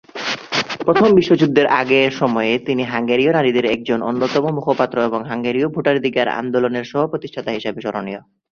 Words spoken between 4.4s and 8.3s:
মুখপাত্র এবং হাঙ্গেরীয় ভোটাধিকার আন্দোলনের সহ-প্রতিষ্ঠাতা হিসেবে স্মরণীয়।